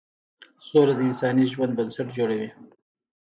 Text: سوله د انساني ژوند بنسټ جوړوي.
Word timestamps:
سوله 0.67 0.93
د 0.97 1.01
انساني 1.09 1.45
ژوند 1.51 1.71
بنسټ 1.77 2.07
جوړوي. 2.17 2.49